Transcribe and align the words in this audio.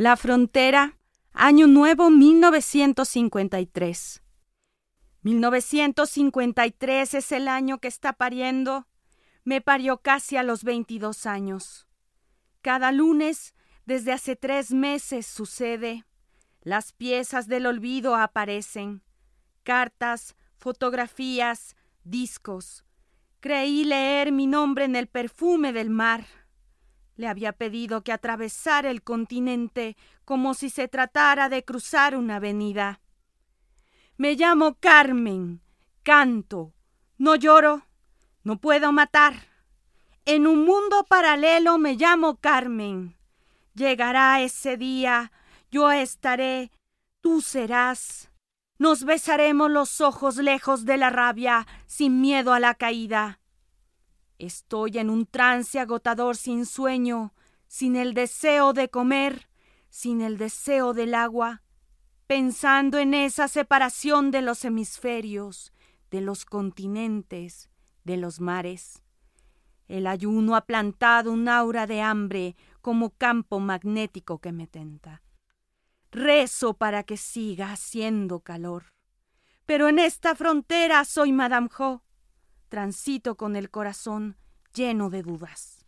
La 0.00 0.16
frontera, 0.16 0.96
año 1.34 1.66
nuevo 1.66 2.08
1953. 2.08 4.22
1953 5.20 7.12
es 7.12 7.32
el 7.32 7.48
año 7.48 7.80
que 7.80 7.88
está 7.88 8.14
pariendo. 8.14 8.86
Me 9.44 9.60
parió 9.60 9.98
casi 9.98 10.38
a 10.38 10.42
los 10.42 10.64
22 10.64 11.26
años. 11.26 11.86
Cada 12.62 12.92
lunes, 12.92 13.54
desde 13.84 14.12
hace 14.12 14.36
tres 14.36 14.72
meses, 14.72 15.26
sucede. 15.26 16.06
Las 16.62 16.94
piezas 16.94 17.46
del 17.46 17.66
olvido 17.66 18.16
aparecen. 18.16 19.02
Cartas, 19.64 20.34
fotografías, 20.56 21.76
discos. 22.04 22.86
Creí 23.40 23.84
leer 23.84 24.32
mi 24.32 24.46
nombre 24.46 24.86
en 24.86 24.96
el 24.96 25.08
perfume 25.08 25.74
del 25.74 25.90
mar. 25.90 26.24
Le 27.20 27.28
había 27.28 27.52
pedido 27.52 28.02
que 28.02 28.12
atravesara 28.12 28.90
el 28.90 29.02
continente 29.02 29.94
como 30.24 30.54
si 30.54 30.70
se 30.70 30.88
tratara 30.88 31.50
de 31.50 31.66
cruzar 31.66 32.16
una 32.16 32.36
avenida. 32.36 33.02
Me 34.16 34.36
llamo 34.36 34.76
Carmen, 34.80 35.60
canto, 36.02 36.72
no 37.18 37.36
lloro, 37.36 37.82
no 38.42 38.58
puedo 38.58 38.90
matar. 38.92 39.34
En 40.24 40.46
un 40.46 40.64
mundo 40.64 41.04
paralelo 41.10 41.76
me 41.76 41.92
llamo 41.96 42.36
Carmen. 42.36 43.18
Llegará 43.74 44.40
ese 44.40 44.78
día, 44.78 45.30
yo 45.70 45.90
estaré, 45.90 46.70
tú 47.20 47.42
serás. 47.42 48.30
Nos 48.78 49.04
besaremos 49.04 49.70
los 49.70 50.00
ojos 50.00 50.38
lejos 50.38 50.86
de 50.86 50.96
la 50.96 51.10
rabia, 51.10 51.66
sin 51.84 52.22
miedo 52.22 52.54
a 52.54 52.60
la 52.60 52.74
caída. 52.76 53.39
Estoy 54.40 54.96
en 54.96 55.10
un 55.10 55.26
trance 55.26 55.78
agotador 55.78 56.34
sin 56.34 56.64
sueño, 56.64 57.34
sin 57.66 57.94
el 57.94 58.14
deseo 58.14 58.72
de 58.72 58.88
comer, 58.88 59.50
sin 59.90 60.22
el 60.22 60.38
deseo 60.38 60.94
del 60.94 61.14
agua, 61.14 61.62
pensando 62.26 62.96
en 62.96 63.12
esa 63.12 63.48
separación 63.48 64.30
de 64.30 64.40
los 64.40 64.64
hemisferios, 64.64 65.74
de 66.10 66.22
los 66.22 66.46
continentes, 66.46 67.68
de 68.04 68.16
los 68.16 68.40
mares. 68.40 69.02
El 69.88 70.06
ayuno 70.06 70.56
ha 70.56 70.62
plantado 70.62 71.32
un 71.32 71.46
aura 71.46 71.86
de 71.86 72.00
hambre 72.00 72.56
como 72.80 73.10
campo 73.10 73.60
magnético 73.60 74.38
que 74.38 74.52
me 74.52 74.66
tenta. 74.66 75.22
Rezo 76.10 76.72
para 76.72 77.02
que 77.02 77.18
siga 77.18 77.72
haciendo 77.72 78.40
calor. 78.40 78.94
Pero 79.66 79.88
en 79.88 79.98
esta 79.98 80.34
frontera 80.34 81.04
soy 81.04 81.30
Madame 81.30 81.68
Jo. 81.68 82.02
Transito 82.70 83.34
con 83.34 83.56
el 83.56 83.68
corazón 83.68 84.36
lleno 84.72 85.10
de 85.10 85.22
dudas. 85.24 85.79